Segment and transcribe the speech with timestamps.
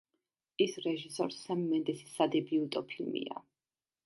[0.65, 3.45] ის რეჟისორ სემ მენდესის სადებიუტო ფილმია.